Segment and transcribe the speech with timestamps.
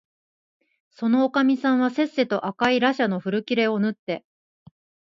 [0.89, 4.25] そのおかみさんはせっせと赤いらしゃの古切れをぬって、